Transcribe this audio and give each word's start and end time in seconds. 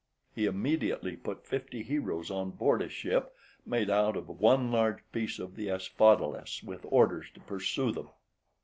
He 0.33 0.47
immediately 0.47 1.15
put 1.15 1.45
fifty 1.45 1.83
heroes 1.83 2.31
on 2.31 2.49
board 2.49 2.81
a 2.81 2.89
ship 2.89 3.35
made 3.67 3.87
out 3.87 4.17
of 4.17 4.27
one 4.27 4.71
large 4.71 4.97
piece 5.11 5.37
of 5.37 5.55
the 5.55 5.69
asphodelus, 5.69 6.63
with 6.63 6.87
orders 6.89 7.27
to 7.35 7.39
pursue 7.39 7.91
them. 7.91 8.07